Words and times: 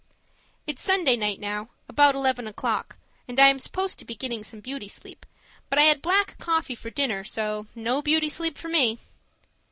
It's 0.65 0.81
Sunday 0.81 1.15
night 1.15 1.39
now, 1.39 1.69
about 1.87 2.15
eleven 2.15 2.47
o'clock, 2.47 2.97
and 3.27 3.39
I 3.39 3.49
am 3.49 3.59
supposed 3.59 3.99
to 3.99 4.03
be 4.05 4.15
getting 4.15 4.43
some 4.43 4.59
beauty 4.59 4.87
sleep, 4.87 5.27
but 5.69 5.77
I 5.77 5.83
had 5.83 6.01
black 6.01 6.39
coffee 6.39 6.73
for 6.73 6.89
dinner, 6.89 7.23
so 7.23 7.67
no 7.75 8.01
beauty 8.01 8.27
sleep 8.27 8.57
for 8.57 8.67
me! 8.67 8.97